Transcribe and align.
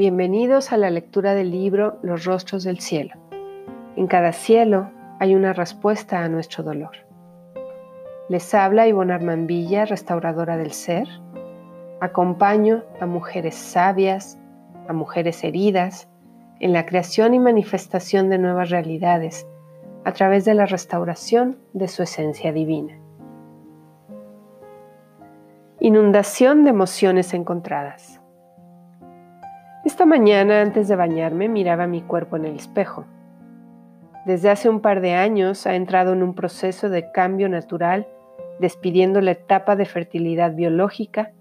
Bienvenidos 0.00 0.72
a 0.72 0.78
la 0.78 0.88
lectura 0.88 1.34
del 1.34 1.50
libro 1.50 1.98
Los 2.00 2.24
rostros 2.24 2.64
del 2.64 2.78
cielo. 2.78 3.16
En 3.96 4.06
cada 4.06 4.32
cielo 4.32 4.90
hay 5.18 5.34
una 5.34 5.52
respuesta 5.52 6.24
a 6.24 6.28
nuestro 6.30 6.62
dolor. 6.64 6.92
Les 8.30 8.54
habla 8.54 8.88
Ivonne 8.88 9.12
Armand 9.12 9.46
Villa, 9.46 9.84
restauradora 9.84 10.56
del 10.56 10.72
ser. 10.72 11.06
Acompaño 12.00 12.82
a 12.98 13.04
mujeres 13.04 13.54
sabias, 13.54 14.38
a 14.88 14.94
mujeres 14.94 15.44
heridas, 15.44 16.08
en 16.60 16.72
la 16.72 16.86
creación 16.86 17.34
y 17.34 17.38
manifestación 17.38 18.30
de 18.30 18.38
nuevas 18.38 18.70
realidades 18.70 19.46
a 20.06 20.12
través 20.14 20.46
de 20.46 20.54
la 20.54 20.64
restauración 20.64 21.58
de 21.74 21.88
su 21.88 22.02
esencia 22.02 22.54
divina. 22.54 22.98
Inundación 25.78 26.64
de 26.64 26.70
emociones 26.70 27.34
encontradas. 27.34 28.19
Esta 30.00 30.08
mañana 30.08 30.62
antes 30.62 30.88
de 30.88 30.96
bañarme 30.96 31.50
miraba 31.50 31.86
mi 31.86 32.00
cuerpo 32.00 32.36
en 32.36 32.46
el 32.46 32.56
espejo. 32.56 33.04
Desde 34.24 34.48
hace 34.48 34.70
un 34.70 34.80
par 34.80 35.02
de 35.02 35.12
años 35.12 35.66
ha 35.66 35.74
entrado 35.74 36.14
en 36.14 36.22
un 36.22 36.34
proceso 36.34 36.88
de 36.88 37.12
cambio 37.12 37.50
natural, 37.50 38.08
despidiendo 38.60 39.20
la 39.20 39.32
etapa 39.32 39.76
de 39.76 39.84
fertilidad 39.84 40.54
biológica 40.54 41.32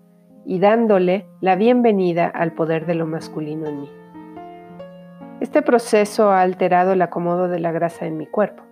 y 0.45 0.59
dándole 0.59 1.25
la 1.39 1.55
bienvenida 1.55 2.27
al 2.27 2.51
poder 2.51 2.85
de 2.85 2.95
lo 2.95 3.05
masculino 3.05 3.65
en 3.65 3.79
mí. 3.79 3.89
Este 5.39 5.61
proceso 5.61 6.29
ha 6.29 6.41
alterado 6.41 6.91
el 6.91 7.01
acomodo 7.01 7.47
de 7.47 7.59
la 7.59 7.71
grasa 7.71 8.07
en 8.07 8.17
mi 8.17 8.27
cuerpo. 8.27 8.63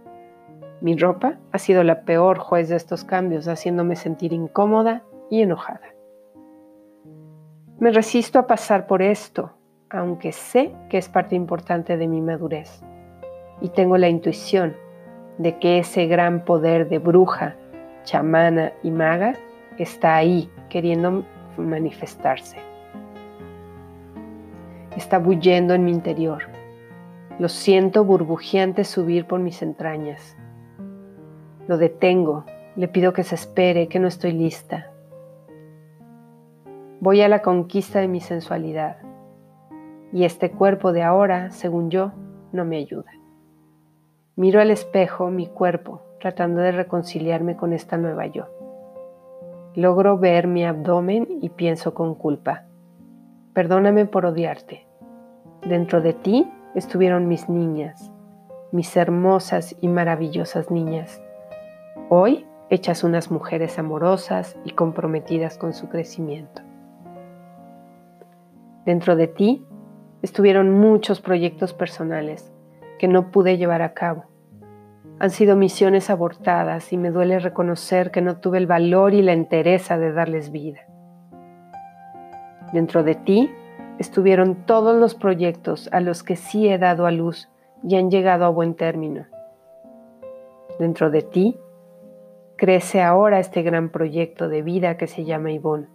Mi 0.81 0.97
ropa 0.97 1.35
ha 1.53 1.59
sido 1.59 1.85
la 1.85 2.01
peor 2.01 2.39
juez 2.39 2.67
de 2.67 2.75
estos 2.75 3.05
cambios, 3.05 3.47
haciéndome 3.47 3.95
sentir 3.95 4.33
incómoda 4.33 5.03
y 5.29 5.43
enojada. 5.43 5.93
Me 7.79 7.91
resisto 7.91 8.37
a 8.37 8.47
pasar 8.47 8.85
por 8.85 9.01
esto, 9.01 9.56
aunque 9.89 10.31
sé 10.31 10.73
que 10.89 10.97
es 10.97 11.07
parte 11.07 11.35
importante 11.35 11.97
de 11.97 12.07
mi 12.07 12.21
madurez. 12.21 12.81
Y 13.61 13.69
tengo 13.69 13.97
la 13.97 14.09
intuición 14.09 14.75
de 15.37 15.57
que 15.59 15.79
ese 15.79 16.07
gran 16.07 16.43
poder 16.43 16.89
de 16.89 16.99
bruja, 16.99 17.55
chamana 18.03 18.73
y 18.83 18.91
maga 18.91 19.33
está 19.77 20.15
ahí 20.15 20.49
queriendo 20.69 21.23
manifestarse. 21.57 22.57
Está 24.95 25.19
bullendo 25.19 25.73
en 25.73 25.85
mi 25.85 25.91
interior. 25.91 26.43
Lo 27.39 27.49
siento 27.49 28.03
burbujeante 28.03 28.83
subir 28.83 29.25
por 29.25 29.39
mis 29.39 29.61
entrañas. 29.61 30.35
Lo 31.67 31.77
detengo, 31.77 32.45
le 32.75 32.87
pido 32.87 33.13
que 33.13 33.23
se 33.23 33.35
espere, 33.35 33.87
que 33.87 33.99
no 33.99 34.07
estoy 34.07 34.31
lista. 34.31 34.91
Voy 36.99 37.21
a 37.21 37.27
la 37.27 37.43
conquista 37.43 37.99
de 37.99 38.07
mi 38.07 38.21
sensualidad 38.21 38.97
y 40.11 40.23
este 40.23 40.51
cuerpo 40.51 40.93
de 40.93 41.03
ahora, 41.03 41.51
según 41.51 41.89
yo, 41.89 42.11
no 42.51 42.65
me 42.65 42.77
ayuda. 42.77 43.11
Miro 44.35 44.61
al 44.61 44.71
espejo 44.71 45.29
mi 45.29 45.47
cuerpo, 45.47 46.01
tratando 46.19 46.61
de 46.61 46.71
reconciliarme 46.71 47.55
con 47.55 47.73
esta 47.73 47.97
nueva 47.97 48.27
yo. 48.27 48.45
Logro 49.75 50.17
ver 50.17 50.47
mi 50.47 50.65
abdomen 50.65 51.27
y 51.41 51.49
pienso 51.49 51.93
con 51.93 52.15
culpa. 52.15 52.63
Perdóname 53.53 54.05
por 54.05 54.25
odiarte. 54.25 54.87
Dentro 55.67 56.01
de 56.01 56.13
ti 56.13 56.49
estuvieron 56.75 57.27
mis 57.27 57.49
niñas, 57.49 58.11
mis 58.71 58.95
hermosas 58.95 59.75
y 59.81 59.87
maravillosas 59.87 60.71
niñas. 60.71 61.21
Hoy 62.09 62.45
hechas 62.69 63.03
unas 63.03 63.31
mujeres 63.31 63.77
amorosas 63.79 64.57
y 64.63 64.71
comprometidas 64.71 65.57
con 65.57 65.73
su 65.73 65.89
crecimiento. 65.89 66.61
Dentro 68.85 69.15
de 69.15 69.27
ti 69.27 69.66
Estuvieron 70.21 70.71
muchos 70.71 71.21
proyectos 71.21 71.73
personales 71.73 72.51
que 72.97 73.07
no 73.07 73.31
pude 73.31 73.57
llevar 73.57 73.81
a 73.81 73.93
cabo. 73.93 74.25
Han 75.19 75.29
sido 75.29 75.55
misiones 75.55 76.09
abortadas 76.09 76.91
y 76.93 76.97
me 76.97 77.11
duele 77.11 77.39
reconocer 77.39 78.11
que 78.11 78.21
no 78.21 78.37
tuve 78.37 78.57
el 78.57 78.67
valor 78.67 79.13
y 79.13 79.21
la 79.21 79.33
entereza 79.33 79.97
de 79.97 80.11
darles 80.11 80.51
vida. 80.51 80.79
Dentro 82.73 83.03
de 83.03 83.15
ti 83.15 83.51
estuvieron 83.99 84.65
todos 84.65 84.99
los 84.99 85.15
proyectos 85.15 85.89
a 85.91 86.01
los 86.01 86.23
que 86.23 86.35
sí 86.35 86.67
he 86.67 86.77
dado 86.77 87.05
a 87.05 87.11
luz 87.11 87.49
y 87.83 87.95
han 87.95 88.11
llegado 88.11 88.45
a 88.45 88.49
buen 88.49 88.75
término. 88.75 89.25
Dentro 90.79 91.09
de 91.09 91.21
ti 91.21 91.57
crece 92.55 93.01
ahora 93.01 93.39
este 93.39 93.61
gran 93.61 93.89
proyecto 93.89 94.49
de 94.49 94.61
vida 94.61 94.97
que 94.97 95.07
se 95.07 95.25
llama 95.25 95.51
Ivonne. 95.51 95.87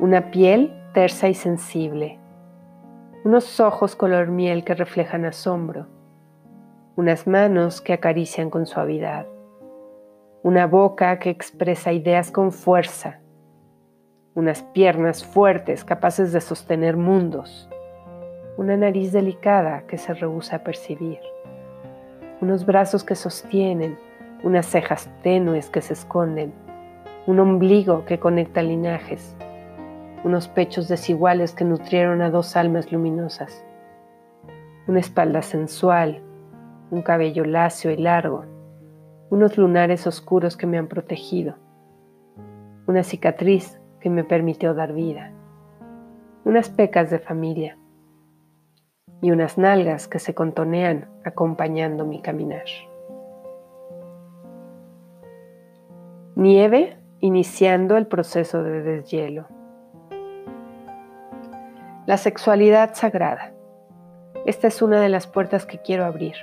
Una 0.00 0.30
piel 0.30 0.81
tersa 0.92 1.28
y 1.28 1.34
sensible, 1.34 2.18
unos 3.24 3.60
ojos 3.60 3.96
color 3.96 4.28
miel 4.28 4.62
que 4.62 4.74
reflejan 4.74 5.24
asombro, 5.24 5.86
unas 6.96 7.26
manos 7.26 7.80
que 7.80 7.94
acarician 7.94 8.50
con 8.50 8.66
suavidad, 8.66 9.26
una 10.42 10.66
boca 10.66 11.18
que 11.18 11.30
expresa 11.30 11.92
ideas 11.92 12.30
con 12.30 12.52
fuerza, 12.52 13.20
unas 14.34 14.62
piernas 14.62 15.24
fuertes 15.24 15.82
capaces 15.82 16.30
de 16.32 16.42
sostener 16.42 16.98
mundos, 16.98 17.70
una 18.58 18.76
nariz 18.76 19.12
delicada 19.12 19.86
que 19.86 19.96
se 19.96 20.12
rehúsa 20.12 20.56
a 20.56 20.62
percibir, 20.62 21.20
unos 22.42 22.66
brazos 22.66 23.02
que 23.02 23.14
sostienen, 23.14 23.96
unas 24.42 24.66
cejas 24.66 25.08
tenues 25.22 25.70
que 25.70 25.80
se 25.80 25.94
esconden, 25.94 26.52
un 27.26 27.40
ombligo 27.40 28.04
que 28.04 28.18
conecta 28.18 28.62
linajes, 28.62 29.34
unos 30.24 30.48
pechos 30.48 30.88
desiguales 30.88 31.52
que 31.52 31.64
nutrieron 31.64 32.22
a 32.22 32.30
dos 32.30 32.56
almas 32.56 32.92
luminosas, 32.92 33.64
una 34.86 35.00
espalda 35.00 35.42
sensual, 35.42 36.22
un 36.90 37.02
cabello 37.02 37.44
lacio 37.44 37.90
y 37.90 37.96
largo, 37.96 38.44
unos 39.30 39.56
lunares 39.56 40.06
oscuros 40.06 40.56
que 40.56 40.66
me 40.66 40.78
han 40.78 40.88
protegido, 40.88 41.56
una 42.86 43.02
cicatriz 43.02 43.80
que 44.00 44.10
me 44.10 44.24
permitió 44.24 44.74
dar 44.74 44.92
vida, 44.92 45.32
unas 46.44 46.68
pecas 46.68 47.10
de 47.10 47.18
familia 47.18 47.78
y 49.20 49.30
unas 49.30 49.56
nalgas 49.56 50.08
que 50.08 50.18
se 50.18 50.34
contonean 50.34 51.08
acompañando 51.24 52.04
mi 52.04 52.20
caminar. 52.20 52.64
Nieve 56.34 56.96
iniciando 57.20 57.96
el 57.96 58.06
proceso 58.06 58.62
de 58.64 58.82
deshielo. 58.82 59.46
La 62.12 62.18
sexualidad 62.18 62.90
sagrada. 62.92 63.54
Esta 64.44 64.68
es 64.68 64.82
una 64.82 65.00
de 65.00 65.08
las 65.08 65.26
puertas 65.26 65.64
que 65.64 65.78
quiero 65.78 66.04
abrir. 66.04 66.34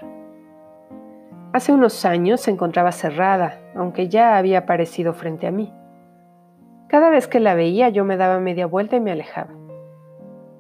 Hace 1.54 1.72
unos 1.72 2.06
años 2.06 2.42
se 2.42 2.50
encontraba 2.50 2.92
cerrada, 2.92 3.60
aunque 3.76 4.10
ya 4.10 4.36
había 4.36 4.58
aparecido 4.58 5.14
frente 5.14 5.46
a 5.46 5.52
mí. 5.52 5.72
Cada 6.88 7.12
vez 7.12 7.28
que 7.28 7.40
la 7.40 7.54
veía 7.54 7.90
yo 7.90 8.04
me 8.04 8.18
daba 8.18 8.40
media 8.40 8.66
vuelta 8.66 8.96
y 8.96 9.00
me 9.00 9.12
alejaba. 9.12 9.52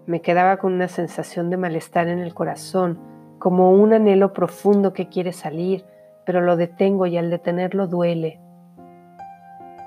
Me 0.05 0.21
quedaba 0.21 0.57
con 0.57 0.73
una 0.73 0.87
sensación 0.87 1.49
de 1.49 1.57
malestar 1.57 2.07
en 2.07 2.19
el 2.19 2.35
corazón, 2.35 2.99
como 3.39 3.71
un 3.71 3.93
anhelo 3.93 4.31
profundo 4.31 4.93
que 4.93 5.09
quiere 5.09 5.33
salir, 5.33 5.85
pero 6.23 6.39
lo 6.39 6.55
detengo 6.55 7.07
y 7.07 7.17
al 7.17 7.31
detenerlo 7.31 7.87
duele. 7.87 8.39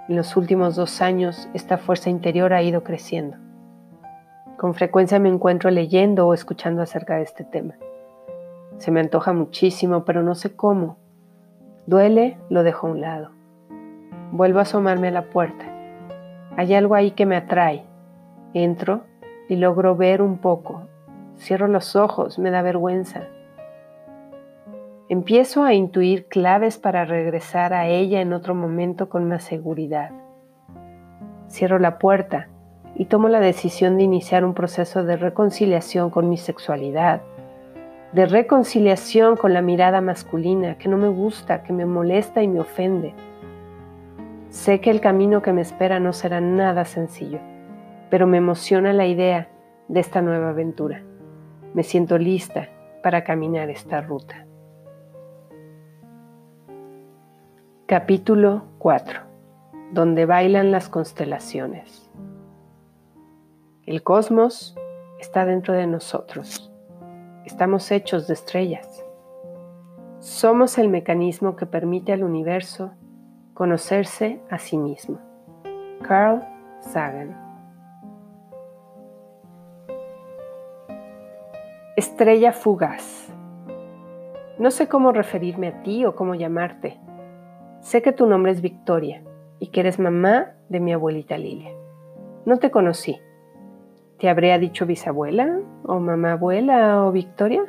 En 0.08 0.16
los 0.16 0.36
últimos 0.36 0.74
dos 0.74 1.00
años 1.00 1.48
esta 1.54 1.78
fuerza 1.78 2.10
interior 2.10 2.52
ha 2.52 2.62
ido 2.64 2.82
creciendo. 2.82 3.51
Con 4.62 4.74
frecuencia 4.74 5.18
me 5.18 5.28
encuentro 5.28 5.70
leyendo 5.70 6.28
o 6.28 6.34
escuchando 6.34 6.82
acerca 6.82 7.16
de 7.16 7.22
este 7.22 7.42
tema. 7.42 7.74
Se 8.78 8.92
me 8.92 9.00
antoja 9.00 9.32
muchísimo, 9.32 10.04
pero 10.04 10.22
no 10.22 10.36
sé 10.36 10.54
cómo. 10.54 10.98
Duele, 11.88 12.38
lo 12.48 12.62
dejo 12.62 12.86
a 12.86 12.90
un 12.90 13.00
lado. 13.00 13.30
Vuelvo 14.30 14.60
a 14.60 14.62
asomarme 14.62 15.08
a 15.08 15.10
la 15.10 15.22
puerta. 15.22 15.64
Hay 16.56 16.74
algo 16.74 16.94
ahí 16.94 17.10
que 17.10 17.26
me 17.26 17.34
atrae. 17.34 17.82
Entro 18.54 19.00
y 19.48 19.56
logro 19.56 19.96
ver 19.96 20.22
un 20.22 20.38
poco. 20.38 20.82
Cierro 21.36 21.66
los 21.66 21.96
ojos, 21.96 22.38
me 22.38 22.52
da 22.52 22.62
vergüenza. 22.62 23.22
Empiezo 25.08 25.64
a 25.64 25.74
intuir 25.74 26.28
claves 26.28 26.78
para 26.78 27.04
regresar 27.04 27.74
a 27.74 27.88
ella 27.88 28.20
en 28.20 28.32
otro 28.32 28.54
momento 28.54 29.08
con 29.08 29.26
más 29.26 29.42
seguridad. 29.42 30.12
Cierro 31.48 31.80
la 31.80 31.98
puerta 31.98 32.46
y 32.94 33.06
tomo 33.06 33.28
la 33.28 33.40
decisión 33.40 33.96
de 33.96 34.02
iniciar 34.02 34.44
un 34.44 34.54
proceso 34.54 35.04
de 35.04 35.16
reconciliación 35.16 36.10
con 36.10 36.28
mi 36.28 36.36
sexualidad, 36.36 37.22
de 38.12 38.26
reconciliación 38.26 39.36
con 39.36 39.54
la 39.54 39.62
mirada 39.62 40.00
masculina 40.00 40.76
que 40.76 40.88
no 40.88 40.98
me 40.98 41.08
gusta, 41.08 41.62
que 41.62 41.72
me 41.72 41.86
molesta 41.86 42.42
y 42.42 42.48
me 42.48 42.60
ofende. 42.60 43.14
Sé 44.50 44.80
que 44.80 44.90
el 44.90 45.00
camino 45.00 45.40
que 45.40 45.52
me 45.52 45.62
espera 45.62 45.98
no 45.98 46.12
será 46.12 46.40
nada 46.40 46.84
sencillo, 46.84 47.38
pero 48.10 48.26
me 48.26 48.36
emociona 48.36 48.92
la 48.92 49.06
idea 49.06 49.48
de 49.88 50.00
esta 50.00 50.20
nueva 50.20 50.50
aventura. 50.50 51.02
Me 51.72 51.82
siento 51.82 52.18
lista 52.18 52.68
para 53.02 53.24
caminar 53.24 53.70
esta 53.70 54.02
ruta. 54.02 54.46
Capítulo 57.86 58.64
4. 58.78 59.20
Donde 59.92 60.24
bailan 60.24 60.70
las 60.70 60.88
constelaciones. 60.88 62.01
El 63.92 64.02
cosmos 64.02 64.74
está 65.20 65.44
dentro 65.44 65.74
de 65.74 65.86
nosotros. 65.86 66.72
Estamos 67.44 67.90
hechos 67.90 68.26
de 68.26 68.32
estrellas. 68.32 69.04
Somos 70.18 70.78
el 70.78 70.88
mecanismo 70.88 71.56
que 71.56 71.66
permite 71.66 72.14
al 72.14 72.24
universo 72.24 72.92
conocerse 73.52 74.40
a 74.48 74.58
sí 74.58 74.78
mismo. 74.78 75.18
Carl 76.08 76.42
Sagan. 76.80 77.36
Estrella 81.94 82.54
fugaz. 82.54 83.30
No 84.58 84.70
sé 84.70 84.88
cómo 84.88 85.12
referirme 85.12 85.68
a 85.68 85.82
ti 85.82 86.06
o 86.06 86.16
cómo 86.16 86.34
llamarte. 86.34 86.98
Sé 87.80 88.00
que 88.00 88.12
tu 88.12 88.24
nombre 88.24 88.52
es 88.52 88.62
Victoria 88.62 89.22
y 89.58 89.66
que 89.66 89.80
eres 89.80 89.98
mamá 89.98 90.54
de 90.70 90.80
mi 90.80 90.94
abuelita 90.94 91.36
Lilia. 91.36 91.72
No 92.46 92.56
te 92.56 92.70
conocí. 92.70 93.20
¿Te 94.22 94.28
habría 94.28 94.56
dicho 94.60 94.86
bisabuela 94.86 95.58
o 95.82 95.98
mamá 95.98 96.34
abuela 96.34 97.04
o 97.04 97.10
Victoria? 97.10 97.64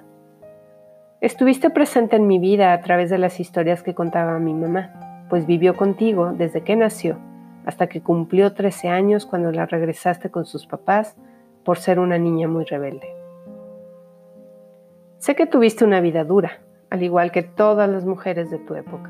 Estuviste 1.19 1.71
presente 1.71 2.15
en 2.15 2.27
mi 2.27 2.37
vida 2.37 2.73
a 2.73 2.81
través 2.81 3.09
de 3.09 3.17
las 3.17 3.39
historias 3.39 3.81
que 3.81 3.95
contaba 3.95 4.37
mi 4.37 4.53
mamá, 4.53 5.25
pues 5.31 5.47
vivió 5.47 5.75
contigo 5.75 6.31
desde 6.31 6.61
que 6.61 6.75
nació 6.75 7.17
hasta 7.65 7.87
que 7.87 8.03
cumplió 8.03 8.53
13 8.53 8.89
años 8.89 9.25
cuando 9.25 9.51
la 9.51 9.65
regresaste 9.65 10.29
con 10.29 10.45
sus 10.45 10.67
papás 10.67 11.15
por 11.65 11.79
ser 11.79 11.97
una 11.97 12.19
niña 12.19 12.47
muy 12.47 12.65
rebelde. 12.65 13.07
Sé 15.17 15.33
que 15.35 15.47
tuviste 15.47 15.83
una 15.83 16.01
vida 16.01 16.23
dura, 16.23 16.59
al 16.91 17.01
igual 17.01 17.31
que 17.31 17.41
todas 17.41 17.89
las 17.89 18.05
mujeres 18.05 18.51
de 18.51 18.59
tu 18.59 18.75
época. 18.75 19.09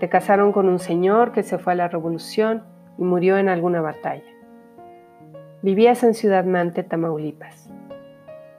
Te 0.00 0.08
casaron 0.08 0.52
con 0.52 0.66
un 0.66 0.78
señor 0.78 1.32
que 1.32 1.42
se 1.42 1.58
fue 1.58 1.74
a 1.74 1.76
la 1.76 1.88
revolución 1.88 2.64
y 2.96 3.04
murió 3.04 3.36
en 3.36 3.50
alguna 3.50 3.82
batalla. 3.82 4.37
Vivías 5.60 6.04
en 6.04 6.14
Ciudad 6.14 6.44
Mante, 6.44 6.84
Tamaulipas. 6.84 7.68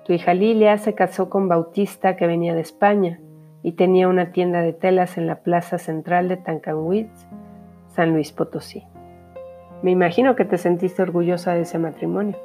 Tu 0.04 0.12
hija 0.12 0.34
Lilia 0.34 0.78
se 0.78 0.96
casó 0.96 1.30
con 1.30 1.48
Bautista 1.48 2.18
que 2.18 2.28
venía 2.28 2.54
de 2.54 2.60
España 2.60 3.22
y 3.64 3.72
tenía 3.74 4.10
una 4.10 4.34
tienda 4.34 4.60
de 4.62 4.74
telas 4.74 5.18
en 5.18 5.26
la 5.26 5.38
plaza 5.38 5.78
central 5.78 6.28
de 6.28 6.36
Tancanwitz, 6.36 7.26
San 7.88 8.12
Luis 8.12 8.34
Potosí. 8.34 8.84
Me 9.82 9.92
imagino 9.92 10.36
que 10.36 10.44
te 10.44 10.58
sentiste 10.58 11.02
orgullosa 11.02 11.54
de 11.54 11.62
ese 11.62 11.80
matrimonio. 11.80 12.36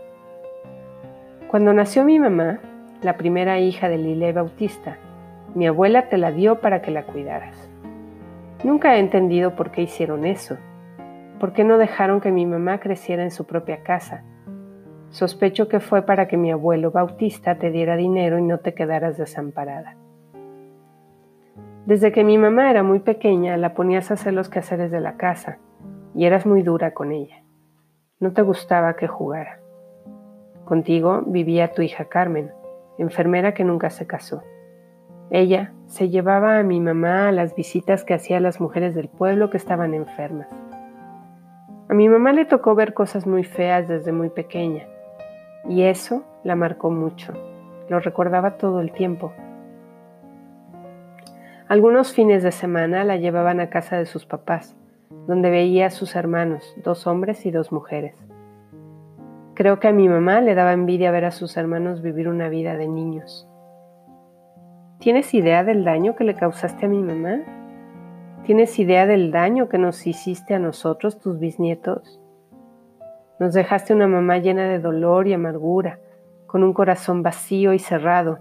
Cuando 1.48 1.72
nació 1.72 2.04
mi 2.04 2.20
mamá, 2.20 2.60
la 3.02 3.16
primera 3.16 3.58
hija 3.58 3.88
de 3.88 3.98
Lilia 3.98 4.28
y 4.28 4.32
Bautista, 4.32 4.98
mi 5.56 5.66
abuela 5.66 6.08
te 6.08 6.16
la 6.16 6.30
dio 6.30 6.60
para 6.60 6.80
que 6.80 6.92
la 6.92 7.02
cuidaras. 7.02 7.68
Nunca 8.62 8.94
he 8.94 9.00
entendido 9.00 9.56
por 9.56 9.72
qué 9.72 9.82
hicieron 9.82 10.24
eso. 10.24 10.58
¿Por 11.40 11.52
qué 11.52 11.64
no 11.64 11.76
dejaron 11.76 12.20
que 12.20 12.30
mi 12.30 12.46
mamá 12.46 12.78
creciera 12.78 13.24
en 13.24 13.32
su 13.32 13.46
propia 13.46 13.82
casa? 13.82 14.22
Sospecho 15.14 15.68
que 15.68 15.78
fue 15.78 16.02
para 16.02 16.26
que 16.26 16.36
mi 16.36 16.50
abuelo 16.50 16.90
Bautista 16.90 17.54
te 17.54 17.70
diera 17.70 17.94
dinero 17.94 18.36
y 18.36 18.42
no 18.42 18.58
te 18.58 18.74
quedaras 18.74 19.16
desamparada. 19.16 19.94
Desde 21.86 22.10
que 22.10 22.24
mi 22.24 22.36
mamá 22.36 22.68
era 22.68 22.82
muy 22.82 22.98
pequeña, 22.98 23.56
la 23.56 23.74
ponías 23.74 24.10
a 24.10 24.14
hacer 24.14 24.32
los 24.32 24.48
quehaceres 24.48 24.90
de 24.90 24.98
la 24.98 25.16
casa 25.16 25.58
y 26.16 26.24
eras 26.24 26.46
muy 26.46 26.62
dura 26.62 26.94
con 26.94 27.12
ella. 27.12 27.44
No 28.18 28.32
te 28.32 28.42
gustaba 28.42 28.96
que 28.96 29.06
jugara. 29.06 29.60
Contigo 30.64 31.22
vivía 31.24 31.72
tu 31.74 31.82
hija 31.82 32.06
Carmen, 32.06 32.50
enfermera 32.98 33.54
que 33.54 33.62
nunca 33.62 33.90
se 33.90 34.08
casó. 34.08 34.42
Ella 35.30 35.74
se 35.86 36.08
llevaba 36.08 36.58
a 36.58 36.64
mi 36.64 36.80
mamá 36.80 37.28
a 37.28 37.32
las 37.32 37.54
visitas 37.54 38.02
que 38.02 38.14
hacía 38.14 38.40
las 38.40 38.60
mujeres 38.60 38.96
del 38.96 39.08
pueblo 39.08 39.48
que 39.48 39.58
estaban 39.58 39.94
enfermas. 39.94 40.48
A 41.88 41.94
mi 41.94 42.08
mamá 42.08 42.32
le 42.32 42.46
tocó 42.46 42.74
ver 42.74 42.94
cosas 42.94 43.28
muy 43.28 43.44
feas 43.44 43.86
desde 43.86 44.10
muy 44.10 44.28
pequeña 44.28 44.88
y 45.68 45.82
eso 45.82 46.24
la 46.42 46.56
marcó 46.56 46.90
mucho. 46.90 47.32
Lo 47.88 48.00
recordaba 48.00 48.56
todo 48.56 48.80
el 48.80 48.92
tiempo. 48.92 49.32
Algunos 51.68 52.12
fines 52.12 52.42
de 52.42 52.52
semana 52.52 53.04
la 53.04 53.16
llevaban 53.16 53.60
a 53.60 53.70
casa 53.70 53.96
de 53.96 54.06
sus 54.06 54.26
papás, 54.26 54.76
donde 55.26 55.50
veía 55.50 55.86
a 55.86 55.90
sus 55.90 56.14
hermanos, 56.14 56.74
dos 56.84 57.06
hombres 57.06 57.46
y 57.46 57.50
dos 57.50 57.72
mujeres. 57.72 58.14
Creo 59.54 59.80
que 59.80 59.88
a 59.88 59.92
mi 59.92 60.08
mamá 60.08 60.40
le 60.40 60.54
daba 60.54 60.72
envidia 60.72 61.10
ver 61.10 61.24
a 61.24 61.30
sus 61.30 61.56
hermanos 61.56 62.02
vivir 62.02 62.28
una 62.28 62.48
vida 62.48 62.76
de 62.76 62.88
niños. 62.88 63.48
¿Tienes 64.98 65.32
idea 65.32 65.64
del 65.64 65.84
daño 65.84 66.16
que 66.16 66.24
le 66.24 66.34
causaste 66.34 66.86
a 66.86 66.88
mi 66.88 67.02
mamá? 67.02 67.40
¿Tienes 68.44 68.78
idea 68.78 69.06
del 69.06 69.30
daño 69.30 69.68
que 69.68 69.78
nos 69.78 70.06
hiciste 70.06 70.54
a 70.54 70.58
nosotros, 70.58 71.18
tus 71.18 71.38
bisnietos? 71.38 72.20
Nos 73.40 73.52
dejaste 73.52 73.92
una 73.92 74.06
mamá 74.06 74.38
llena 74.38 74.64
de 74.68 74.78
dolor 74.78 75.26
y 75.26 75.32
amargura, 75.32 75.98
con 76.46 76.62
un 76.62 76.72
corazón 76.72 77.22
vacío 77.22 77.72
y 77.72 77.80
cerrado, 77.80 78.38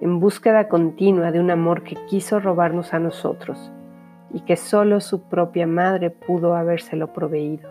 en 0.00 0.18
búsqueda 0.18 0.68
continua 0.68 1.30
de 1.30 1.40
un 1.40 1.50
amor 1.50 1.82
que 1.82 1.96
quiso 2.06 2.40
robarnos 2.40 2.94
a 2.94 2.98
nosotros 2.98 3.70
y 4.32 4.40
que 4.40 4.56
solo 4.56 5.00
su 5.00 5.28
propia 5.28 5.66
madre 5.66 6.10
pudo 6.10 6.56
habérselo 6.56 7.12
proveído. 7.12 7.70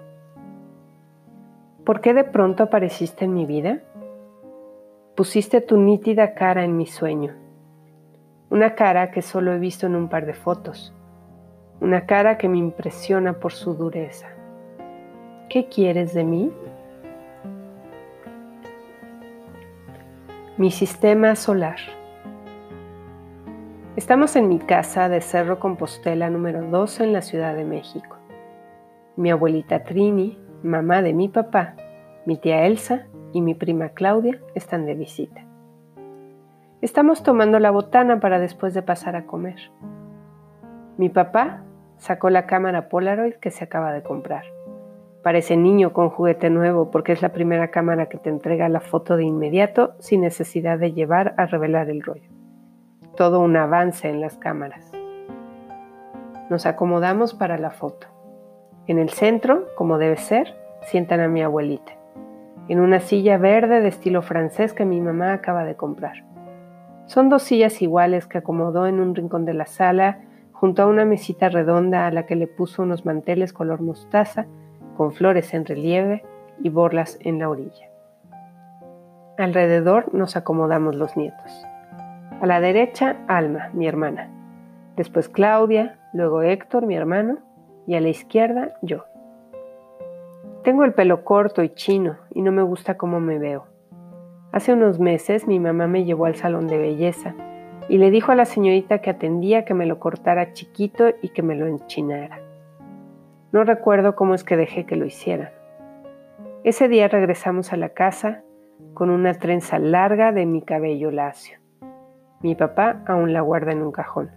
¿Por 1.83 2.01
qué 2.01 2.13
de 2.13 2.23
pronto 2.23 2.63
apareciste 2.63 3.25
en 3.25 3.33
mi 3.33 3.45
vida? 3.45 3.81
Pusiste 5.15 5.59
tu 5.59 5.77
nítida 5.77 6.35
cara 6.35 6.63
en 6.63 6.77
mi 6.77 6.85
sueño, 6.85 7.35
una 8.49 8.75
cara 8.75 9.11
que 9.11 9.21
solo 9.21 9.53
he 9.53 9.59
visto 9.59 9.87
en 9.87 9.95
un 9.95 10.07
par 10.07 10.25
de 10.25 10.33
fotos, 10.33 10.93
una 11.81 12.05
cara 12.05 12.37
que 12.37 12.47
me 12.47 12.59
impresiona 12.59 13.33
por 13.33 13.51
su 13.53 13.73
dureza. 13.73 14.32
¿Qué 15.53 15.67
quieres 15.67 16.15
de 16.15 16.23
mí? 16.23 16.51
Mi 20.57 20.71
sistema 20.71 21.35
solar. 21.35 21.77
Estamos 23.95 24.35
en 24.35 24.49
mi 24.49 24.57
casa 24.57 25.09
de 25.09 25.21
Cerro 25.21 25.59
Compostela 25.59 26.31
número 26.31 26.63
12 26.63 27.03
en 27.03 27.13
la 27.13 27.21
Ciudad 27.21 27.53
de 27.53 27.65
México. 27.65 28.17
Mi 29.15 29.29
abuelita 29.29 29.83
Trini, 29.83 30.39
mamá 30.63 31.03
de 31.03 31.13
mi 31.13 31.29
papá, 31.29 31.75
mi 32.25 32.35
tía 32.37 32.65
Elsa 32.65 33.05
y 33.31 33.41
mi 33.41 33.53
prima 33.53 33.89
Claudia 33.89 34.41
están 34.55 34.87
de 34.87 34.95
visita. 34.95 35.45
Estamos 36.81 37.21
tomando 37.21 37.59
la 37.59 37.69
botana 37.69 38.19
para 38.19 38.39
después 38.39 38.73
de 38.73 38.81
pasar 38.81 39.15
a 39.15 39.27
comer. 39.27 39.69
Mi 40.97 41.09
papá 41.09 41.61
sacó 41.97 42.31
la 42.31 42.47
cámara 42.47 42.89
Polaroid 42.89 43.35
que 43.35 43.51
se 43.51 43.65
acaba 43.65 43.93
de 43.93 44.01
comprar 44.01 44.45
Parece 45.23 45.55
niño 45.55 45.93
con 45.93 46.09
juguete 46.09 46.49
nuevo 46.49 46.91
porque 46.91 47.13
es 47.13 47.21
la 47.21 47.29
primera 47.29 47.69
cámara 47.69 48.07
que 48.07 48.17
te 48.17 48.29
entrega 48.29 48.67
la 48.67 48.81
foto 48.81 49.15
de 49.15 49.23
inmediato 49.23 49.93
sin 49.99 50.19
necesidad 50.19 50.77
de 50.77 50.91
llevar 50.91 51.33
a 51.37 51.45
revelar 51.45 51.89
el 51.89 52.03
rollo. 52.03 52.29
Todo 53.15 53.39
un 53.39 53.55
avance 53.55 54.09
en 54.09 54.19
las 54.19 54.37
cámaras. 54.37 54.91
Nos 56.49 56.65
acomodamos 56.65 57.33
para 57.33 57.57
la 57.57 57.71
foto. 57.71 58.07
En 58.85 58.99
el 58.99 59.11
centro, 59.11 59.67
como 59.77 59.97
debe 59.97 60.17
ser, 60.17 60.57
sientan 60.81 61.21
a 61.21 61.29
mi 61.29 61.41
abuelita, 61.41 61.93
en 62.67 62.81
una 62.81 62.99
silla 62.99 63.37
verde 63.37 63.79
de 63.79 63.87
estilo 63.87 64.21
francés 64.23 64.73
que 64.73 64.83
mi 64.83 64.99
mamá 64.99 65.31
acaba 65.31 65.63
de 65.63 65.75
comprar. 65.75 66.25
Son 67.05 67.29
dos 67.29 67.43
sillas 67.43 67.81
iguales 67.81 68.27
que 68.27 68.39
acomodó 68.39 68.87
en 68.87 68.99
un 68.99 69.15
rincón 69.15 69.45
de 69.45 69.53
la 69.53 69.67
sala 69.67 70.19
junto 70.51 70.83
a 70.83 70.87
una 70.87 71.05
mesita 71.05 71.47
redonda 71.47 72.07
a 72.07 72.11
la 72.11 72.25
que 72.25 72.35
le 72.35 72.47
puso 72.47 72.83
unos 72.83 73.05
manteles 73.05 73.53
color 73.53 73.81
mostaza 73.81 74.47
con 74.95 75.13
flores 75.13 75.53
en 75.53 75.65
relieve 75.65 76.23
y 76.61 76.69
borlas 76.69 77.17
en 77.21 77.39
la 77.39 77.49
orilla. 77.49 77.89
Alrededor 79.37 80.13
nos 80.13 80.35
acomodamos 80.35 80.95
los 80.95 81.17
nietos. 81.17 81.65
A 82.41 82.45
la 82.45 82.59
derecha, 82.59 83.17
Alma, 83.27 83.69
mi 83.73 83.87
hermana. 83.87 84.29
Después 84.95 85.27
Claudia, 85.27 85.97
luego 86.13 86.43
Héctor, 86.43 86.85
mi 86.85 86.95
hermano, 86.95 87.39
y 87.87 87.95
a 87.95 88.01
la 88.01 88.09
izquierda, 88.09 88.75
yo. 88.81 89.05
Tengo 90.63 90.85
el 90.85 90.93
pelo 90.93 91.25
corto 91.25 91.63
y 91.63 91.69
chino 91.69 92.17
y 92.33 92.41
no 92.41 92.51
me 92.51 92.61
gusta 92.61 92.95
cómo 92.95 93.19
me 93.19 93.39
veo. 93.39 93.65
Hace 94.51 94.71
unos 94.71 94.99
meses 94.99 95.47
mi 95.47 95.59
mamá 95.59 95.87
me 95.87 96.05
llevó 96.05 96.25
al 96.25 96.35
salón 96.35 96.67
de 96.67 96.77
belleza 96.77 97.33
y 97.89 97.97
le 97.97 98.11
dijo 98.11 98.31
a 98.31 98.35
la 98.35 98.45
señorita 98.45 98.99
que 98.99 99.09
atendía 99.09 99.65
que 99.65 99.73
me 99.73 99.85
lo 99.85 99.99
cortara 99.99 100.53
chiquito 100.53 101.05
y 101.21 101.29
que 101.29 101.41
me 101.41 101.55
lo 101.55 101.65
enchinara. 101.65 102.42
No 103.53 103.63
recuerdo 103.63 104.15
cómo 104.15 104.33
es 104.33 104.43
que 104.43 104.57
dejé 104.57 104.87
que 104.87 104.95
lo 104.95 105.05
hicieran. 105.05 105.51
Ese 106.63 106.87
día 106.87 107.07
regresamos 107.07 107.71
a 107.71 107.77
la 107.77 107.89
casa 107.89 108.41
con 108.95 109.11
una 109.11 109.35
trenza 109.35 109.77
larga 109.77 110.31
de 110.31 110.47
mi 110.47 110.63
cabello 110.63 111.11
lacio. 111.11 111.59
Mi 112.41 112.55
papá 112.55 113.03
aún 113.05 113.31
la 113.31 113.41
guarda 113.41 113.71
en 113.71 113.83
un 113.83 113.91
cajón. 113.91 114.31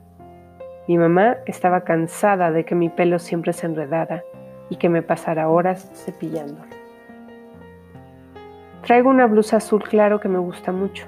Mi 0.86 0.98
mamá 0.98 1.38
estaba 1.46 1.80
cansada 1.80 2.50
de 2.50 2.66
que 2.66 2.74
mi 2.74 2.90
pelo 2.90 3.18
siempre 3.18 3.54
se 3.54 3.64
enredara 3.64 4.22
y 4.68 4.76
que 4.76 4.90
me 4.90 5.00
pasara 5.00 5.48
horas 5.48 5.90
cepillándolo. 5.94 6.68
Traigo 8.82 9.08
una 9.08 9.26
blusa 9.26 9.56
azul 9.56 9.82
claro 9.82 10.20
que 10.20 10.28
me 10.28 10.38
gusta 10.38 10.72
mucho. 10.72 11.06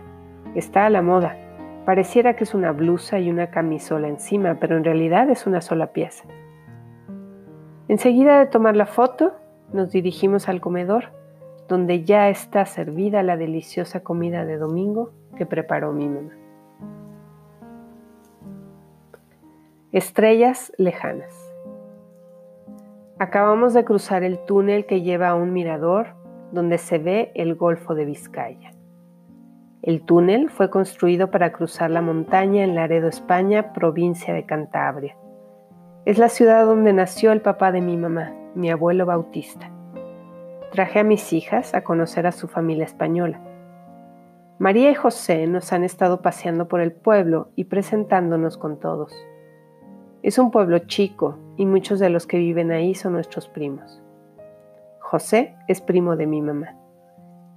Está 0.55 0.87
a 0.87 0.91
la 0.91 1.03
moda. 1.03 1.37
Pareciera 1.85 2.37
que 2.37 2.45
es 2.45 2.55
una 2.55 2.73
blusa 2.73 3.19
y 3.19 3.29
una 3.29 3.49
camisola 3.49 4.09
encima, 4.09 4.57
pero 4.59 4.79
en 4.79 4.85
realidad 4.85 5.29
es 5.29 5.47
una 5.47 5.61
sola 5.61 5.89
pieza. 5.89 6.25
Enseguida 7.89 8.39
de 8.39 8.47
tomar 8.47 8.77
la 8.77 8.85
foto, 8.85 9.33
nos 9.73 9.91
dirigimos 9.91 10.49
al 10.49 10.61
comedor, 10.61 11.07
donde 11.69 12.05
ya 12.05 12.29
está 12.29 12.67
servida 12.67 13.23
la 13.23 13.39
deliciosa 13.39 14.01
comida 14.01 14.45
de 14.45 14.59
domingo 14.59 15.13
que 15.37 15.47
preparó 15.47 15.93
mi 15.93 16.09
mamá. 16.09 16.33
Estrellas 19.91 20.71
lejanas. 20.77 21.35
Acabamos 23.19 23.73
de 23.73 23.85
cruzar 23.85 24.23
el 24.23 24.39
túnel 24.45 24.85
que 24.85 25.01
lleva 25.01 25.31
a 25.31 25.35
un 25.35 25.55
mirador 25.55 26.09
donde 26.53 26.77
se 26.77 26.99
ve 26.99 27.33
el 27.35 27.55
Golfo 27.55 27.95
de 27.95 28.05
Vizcaya. 28.05 28.73
El 29.81 30.03
túnel 30.03 30.51
fue 30.51 30.69
construido 30.69 31.31
para 31.31 31.53
cruzar 31.53 31.91
la 31.91 32.03
montaña 32.03 32.65
en 32.65 32.75
Laredo, 32.75 33.09
España, 33.09 33.73
provincia 33.73 34.35
de 34.35 34.45
Cantabria. 34.45 35.17
Es 36.09 36.17
la 36.17 36.31
ciudad 36.31 36.65
donde 36.65 36.95
nació 36.95 37.33
el 37.33 37.43
papá 37.43 37.71
de 37.71 37.83
mi 37.83 37.99
mamá, 37.99 38.33
mi 38.55 38.71
abuelo 38.71 39.05
Bautista. 39.05 39.71
Traje 40.73 41.01
a 41.01 41.05
mis 41.05 41.35
hijas 41.35 41.75
a 41.75 41.85
conocer 41.85 42.27
a 42.27 42.33
su 42.33 42.49
familia 42.49 42.87
española. 42.87 43.39
María 44.59 44.91
y 44.91 44.95
José 44.95 45.47
nos 45.47 45.71
han 45.75 45.85
estado 45.85 46.23
paseando 46.23 46.67
por 46.67 46.81
el 46.81 46.93
pueblo 46.93 47.51
y 47.57 47.65
presentándonos 47.65 48.57
con 48.57 48.81
todos. 48.81 49.15
Es 50.23 50.39
un 50.39 50.51
pueblo 50.51 50.79
chico 50.79 51.37
y 51.59 51.67
muchos 51.67 52.01
de 52.01 52.09
los 52.09 52.27
que 52.27 52.39
viven 52.39 52.71
ahí 52.71 52.95
son 52.95 53.13
nuestros 53.13 53.47
primos. 53.47 54.03
José 55.01 55.57
es 55.69 55.83
primo 55.83 56.17
de 56.17 56.27
mi 56.27 56.41
mamá, 56.41 56.75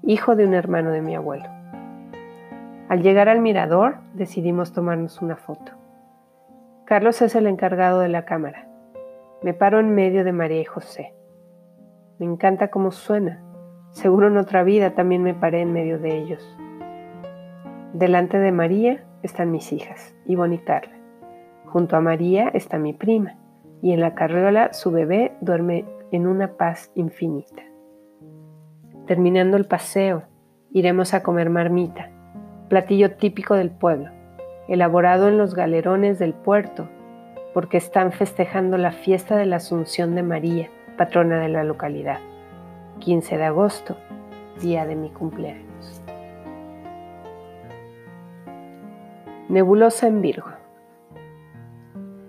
hijo 0.03 0.36
de 0.36 0.46
un 0.46 0.55
hermano 0.55 0.91
de 0.91 1.01
mi 1.01 1.15
abuelo. 1.15 1.48
Al 2.89 3.01
llegar 3.01 3.29
al 3.29 3.39
mirador 3.39 4.00
decidimos 4.13 4.74
tomarnos 4.74 5.22
una 5.22 5.38
foto. 5.38 5.80
Carlos 6.91 7.21
es 7.21 7.36
el 7.36 7.48
encargado 7.48 8.01
de 8.01 8.10
la 8.10 8.25
cámara. 8.25 8.67
Me 9.41 9.53
paro 9.53 9.79
en 9.79 9.95
medio 9.95 10.25
de 10.25 10.33
María 10.33 10.60
y 10.60 10.65
José. 10.65 11.13
Me 12.19 12.25
encanta 12.25 12.67
cómo 12.67 12.91
suena. 12.91 13.41
Seguro 13.91 14.27
en 14.27 14.36
otra 14.36 14.63
vida 14.63 14.93
también 14.93 15.24
me 15.24 15.33
paré 15.33 15.62
en 15.62 15.71
medio 15.71 16.00
de 16.00 16.17
ellos. 16.17 16.45
Delante 17.93 18.39
de 18.39 18.51
María 18.51 19.05
están 19.24 19.51
mis 19.51 19.71
hijas, 19.71 20.13
y 20.25 20.36
Carla. 20.65 20.93
Junto 21.67 21.95
a 21.95 22.01
María 22.01 22.50
está 22.50 22.77
mi 22.77 22.91
prima 22.91 23.38
y 23.81 23.93
en 23.93 24.01
la 24.01 24.13
carriola 24.13 24.74
su 24.74 24.91
bebé 24.91 25.31
duerme 25.39 25.86
en 26.12 26.27
una 26.27 26.57
paz 26.57 26.91
infinita. 26.95 27.63
Terminando 29.07 29.55
el 29.55 29.65
paseo, 29.65 30.24
iremos 30.74 31.13
a 31.13 31.24
comer 31.24 31.50
marmita 31.50 32.10
platillo 32.67 33.15
típico 33.15 33.55
del 33.55 33.71
pueblo, 33.71 34.10
elaborado 34.68 35.27
en 35.27 35.38
los 35.38 35.56
galerones 35.56 36.20
del 36.20 36.34
puerto, 36.34 36.88
porque 37.53 37.77
están 37.77 38.12
festejando 38.12 38.77
la 38.77 38.91
fiesta 38.91 39.36
de 39.36 39.46
la 39.46 39.58
Asunción 39.58 40.15
de 40.15 40.24
María, 40.24 40.70
patrona 40.98 41.39
de 41.39 41.50
la 41.50 41.63
localidad, 41.63 42.20
15 43.00 43.38
de 43.38 43.44
agosto, 43.44 43.98
día 44.62 44.86
de 44.86 44.96
mi 44.96 45.10
cumpleaños. 45.10 46.01
Nebulosa 49.50 50.08
en 50.08 50.22
Virgo. 50.22 50.48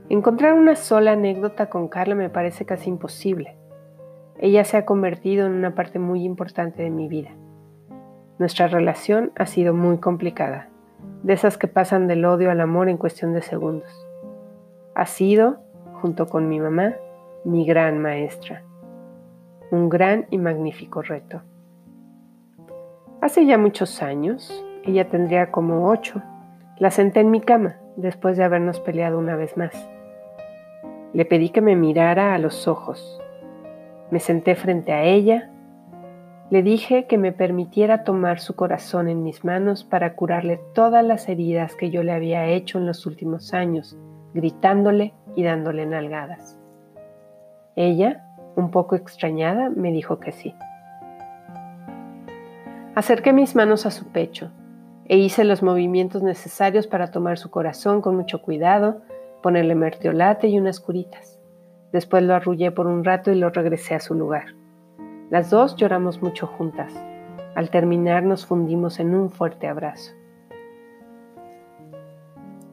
Encontrar 0.09 0.55
una 0.55 0.75
sola 0.75 1.13
anécdota 1.13 1.71
con 1.71 1.89
Carla 1.89 2.15
me 2.15 2.29
parece 2.29 2.67
casi 2.67 2.91
imposible. 2.91 3.57
Ella 4.39 4.65
se 4.65 4.77
ha 4.77 4.85
convertido 4.85 5.47
en 5.47 5.53
una 5.53 5.75
parte 5.75 6.01
muy 6.01 6.25
importante 6.25 6.83
de 6.83 6.91
mi 6.91 7.07
vida. 7.07 7.31
Nuestra 8.39 8.67
relación 8.67 9.31
ha 9.37 9.47
sido 9.47 9.73
muy 9.73 9.99
complicada, 9.99 10.69
de 11.23 11.33
esas 11.33 11.57
que 11.57 11.69
pasan 11.69 12.09
del 12.09 12.25
odio 12.25 12.51
al 12.51 12.61
amor 12.61 12.89
en 12.89 12.97
cuestión 12.97 13.33
de 13.33 13.43
segundos. 13.43 13.91
Ha 14.95 15.07
sido, 15.07 15.59
junto 16.01 16.27
con 16.27 16.49
mi 16.49 16.59
mamá, 16.59 16.95
mi 17.45 17.65
gran 17.65 17.99
maestra. 18.01 18.63
Un 19.71 19.89
gran 19.89 20.27
y 20.31 20.39
magnífico 20.39 21.03
reto. 21.03 21.43
Hace 23.21 23.47
ya 23.47 23.57
muchos 23.57 24.03
años, 24.03 24.65
ella 24.85 25.09
tendría 25.09 25.53
como 25.53 25.89
ocho, 25.89 26.21
la 26.79 26.91
senté 26.91 27.21
en 27.21 27.31
mi 27.31 27.41
cama 27.41 27.77
después 27.97 28.37
de 28.37 28.45
habernos 28.45 28.81
peleado 28.81 29.19
una 29.19 29.37
vez 29.37 29.57
más. 29.57 29.89
Le 31.13 31.25
pedí 31.25 31.51
que 31.51 31.61
me 31.61 31.77
mirara 31.77 32.35
a 32.35 32.39
los 32.39 32.67
ojos. 32.67 33.21
Me 34.11 34.19
senté 34.19 34.57
frente 34.57 34.93
a 34.93 35.05
ella 35.05 35.52
le 36.53 36.63
dije 36.63 37.07
que 37.07 37.17
me 37.17 37.33
permitiera 37.33 38.05
tomar 38.05 38.39
su 38.39 38.55
corazón 38.55 39.09
en 39.09 39.23
mis 39.23 39.43
manos 39.43 39.85
para 39.85 40.15
curarle 40.15 40.61
todas 40.75 41.03
las 41.03 41.31
heridas 41.31 41.77
que 41.77 41.89
yo 41.89 42.03
le 42.03 42.13
había 42.13 42.45
hecho 42.45 42.77
en 42.77 42.85
los 42.85 43.07
últimos 43.07 43.55
años, 43.55 43.97
gritándole 44.35 45.15
y 45.35 45.45
dándole 45.45 45.87
nalgadas. 45.87 46.59
Ella, 47.75 48.27
un 48.55 48.71
poco 48.71 48.97
extrañada, 48.97 49.71
me 49.71 49.93
dijo 49.93 50.21
que 50.21 50.33
sí. 50.33 50.55
Acerqué 52.97 53.33
mis 53.33 53.55
manos 53.57 53.87
a 53.87 53.91
su 53.91 54.13
pecho 54.13 54.51
e 55.07 55.17
hice 55.17 55.45
los 55.45 55.63
movimientos 55.63 56.23
necesarios 56.23 56.87
para 56.87 57.11
tomar 57.11 57.39
su 57.39 57.51
corazón 57.51 58.03
con 58.03 58.15
mucho 58.15 58.43
cuidado, 58.43 59.01
ponerle 59.43 59.75
mertiolate 59.75 60.49
y 60.49 60.59
unas 60.59 60.81
curitas. 60.81 61.41
Después 61.95 62.23
lo 62.23 62.35
arrullé 62.35 62.73
por 62.73 62.89
un 62.89 63.05
rato 63.05 63.33
y 63.33 63.37
lo 63.37 63.49
regresé 63.49 63.95
a 63.95 64.01
su 64.01 64.13
lugar. 64.15 64.49
Las 65.33 65.49
dos 65.49 65.77
lloramos 65.77 66.21
mucho 66.21 66.47
juntas. 66.47 66.93
Al 67.55 67.71
terminar 67.71 68.23
nos 68.23 68.45
fundimos 68.45 69.01
en 69.01 69.15
un 69.15 69.31
fuerte 69.31 69.67
abrazo. 69.67 70.13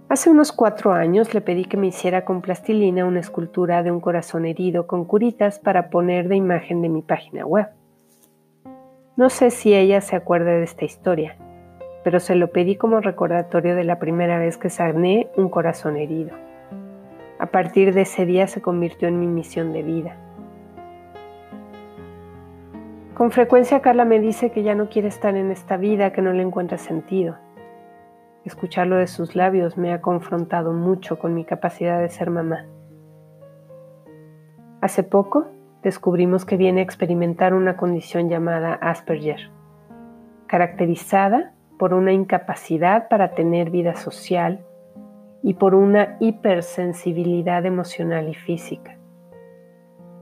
Hace 0.10 0.30
unos 0.30 0.51
cuatro 0.51 0.92
años 0.92 1.34
le 1.34 1.39
pedí 1.39 1.63
que 1.63 1.78
me 1.78 1.88
hiciera 1.88 2.25
con 2.25 2.42
plastilina 2.42 3.06
una 3.06 3.22
escultura 3.22 3.82
de 3.82 3.92
un 3.92 4.01
corazón 4.01 4.46
herido 4.46 4.88
con 4.88 5.06
curitas 5.06 5.58
para 5.58 5.89
poner 5.89 6.28
de 6.28 6.36
imagen 6.36 6.82
de 6.82 6.89
mi 6.89 7.01
página 7.01 7.46
web. 7.46 7.70
No 9.16 9.30
sé 9.30 9.51
si 9.51 9.74
ella 9.74 10.01
se 10.01 10.18
acuerda 10.18 10.51
de 10.51 10.63
esta 10.63 10.84
historia, 10.84 11.38
pero 12.04 12.20
se 12.20 12.36
lo 12.36 12.51
pedí 12.51 12.75
como 12.75 13.00
recordatorio 13.00 13.74
de 13.78 13.86
la 13.86 14.00
primera 14.00 14.38
vez 14.38 14.58
que 14.58 14.70
sané 14.70 15.30
un 15.38 15.48
corazón 15.48 15.96
herido. 15.96 16.32
A 17.39 17.46
partir 17.46 17.94
de 17.94 18.01
ese 18.01 18.25
día 18.25 18.48
se 18.48 18.62
convirtió 18.62 19.08
en 19.08 19.18
mi 19.18 19.28
misión 19.28 19.72
de 19.72 19.82
vida 19.82 20.18
con 23.20 23.32
frecuencia 23.32 23.82
Carla 23.82 24.06
me 24.06 24.22
dice 24.22 24.50
que 24.50 24.64
ya 24.64 24.76
no 24.76 24.88
quiere 24.88 25.10
estar 25.10 25.36
en 25.36 25.52
esta 25.52 25.76
vida, 25.76 26.14
que 26.14 26.22
no 26.22 26.32
le 26.32 26.42
encuentra 26.42 26.78
sentido. 26.78 27.36
Escucharlo 28.46 28.96
de 28.96 29.08
sus 29.08 29.36
labios 29.36 29.78
me 29.78 29.92
ha 29.92 30.00
confrontado 30.00 30.72
mucho 30.72 31.20
con 31.20 31.34
mi 31.34 31.44
capacidad 31.44 32.00
de 32.00 32.08
ser 32.08 32.30
mamá. 32.30 32.66
Hace 34.80 35.04
poco 35.04 35.48
descubrimos 35.84 36.46
que 36.46 36.56
viene 36.56 36.80
a 36.80 36.84
experimentar 36.86 37.54
una 37.54 37.76
condición 37.76 38.30
llamada 38.30 38.76
Asperger, 38.76 39.52
caracterizada 40.48 41.52
por 41.78 41.94
una 41.94 42.14
incapacidad 42.14 43.10
para 43.10 43.32
tener 43.32 43.70
vida 43.70 43.98
social 43.98 44.66
y 45.44 45.56
por 45.56 45.76
una 45.76 46.16
hipersensibilidad 46.22 47.66
emocional 47.66 48.30
y 48.30 48.34
física. 48.34 48.99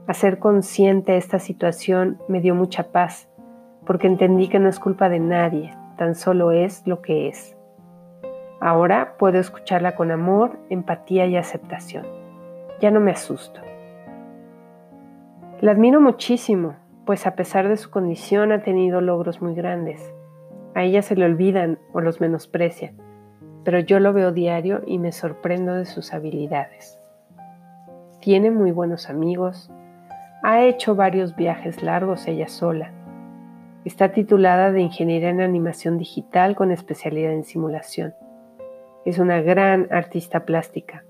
Hacer 0.08 0.38
consciente 0.38 1.18
esta 1.18 1.38
situación 1.38 2.16
me 2.28 2.40
dio 2.40 2.54
mucha 2.54 2.92
paz, 2.92 3.28
porque 3.84 4.06
entendí 4.06 4.48
que 4.48 4.58
no 4.58 4.70
es 4.70 4.80
culpa 4.80 5.10
de 5.10 5.20
nadie, 5.20 5.76
tan 5.98 6.14
solo 6.14 6.50
es 6.50 6.86
lo 6.86 7.02
que 7.02 7.28
es. 7.28 7.54
Ahora 8.58 9.16
puedo 9.18 9.38
escucharla 9.38 9.96
con 9.96 10.10
amor, 10.10 10.58
empatía 10.70 11.26
y 11.26 11.36
aceptación. 11.36 12.06
Ya 12.80 12.90
no 12.90 13.00
me 13.00 13.10
asusto. 13.10 13.60
La 15.60 15.72
admiro 15.72 16.00
muchísimo, 16.00 16.76
pues 17.04 17.26
a 17.26 17.34
pesar 17.34 17.68
de 17.68 17.76
su 17.76 17.90
condición 17.90 18.50
ha 18.50 18.62
tenido 18.62 19.02
logros 19.02 19.42
muy 19.42 19.54
grandes. 19.54 20.14
A 20.74 20.84
ella 20.84 21.02
se 21.02 21.16
le 21.16 21.26
olvidan 21.26 21.80
o 21.92 22.00
los 22.00 22.18
menosprecia, 22.18 22.94
pero 23.62 23.78
yo 23.78 24.00
lo 24.00 24.14
veo 24.14 24.32
diario 24.32 24.80
y 24.86 24.98
me 24.98 25.12
sorprendo 25.12 25.74
de 25.74 25.84
sus 25.84 26.14
habilidades. 26.14 26.98
Tiene 28.20 28.50
muy 28.50 28.72
buenos 28.72 29.10
amigos, 29.10 29.70
ha 30.42 30.62
hecho 30.62 30.94
varios 30.94 31.34
viajes 31.34 31.82
largos 31.82 32.26
ella 32.26 32.48
sola. 32.48 32.92
Está 33.84 34.12
titulada 34.12 34.70
de 34.70 34.80
Ingeniería 34.80 35.30
en 35.30 35.40
Animación 35.40 35.98
Digital 35.98 36.54
con 36.54 36.70
especialidad 36.70 37.32
en 37.32 37.44
simulación. 37.44 38.14
Es 39.04 39.18
una 39.18 39.40
gran 39.40 39.88
artista 39.90 40.44
plástica. 40.44 41.04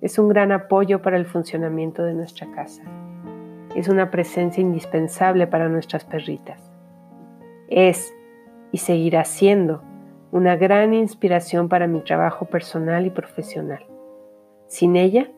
Es 0.00 0.18
un 0.18 0.28
gran 0.28 0.52
apoyo 0.52 1.02
para 1.02 1.16
el 1.16 1.26
funcionamiento 1.26 2.02
de 2.02 2.14
nuestra 2.14 2.50
casa. 2.52 2.82
Es 3.74 3.88
una 3.88 4.10
presencia 4.10 4.60
indispensable 4.60 5.46
para 5.46 5.68
nuestras 5.68 6.04
perritas. 6.04 6.72
Es 7.68 8.14
y 8.72 8.78
seguirá 8.78 9.24
siendo 9.24 9.82
una 10.32 10.56
gran 10.56 10.94
inspiración 10.94 11.68
para 11.68 11.86
mi 11.86 12.00
trabajo 12.00 12.46
personal 12.46 13.06
y 13.06 13.10
profesional. 13.10 13.86
Sin 14.66 14.96
ella, 14.96 15.30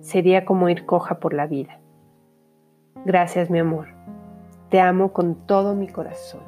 sería 0.00 0.44
como 0.44 0.68
ir 0.68 0.86
coja 0.86 1.18
por 1.18 1.32
la 1.34 1.46
vida. 1.46 1.80
Gracias 3.04 3.50
mi 3.50 3.58
amor. 3.58 3.88
Te 4.70 4.80
amo 4.80 5.12
con 5.12 5.34
todo 5.46 5.74
mi 5.74 5.88
corazón, 5.88 6.40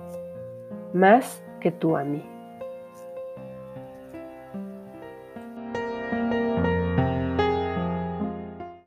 más 0.93 1.43
que 1.61 1.71
tú 1.71 1.97
a 1.97 2.05
mí. 2.05 2.25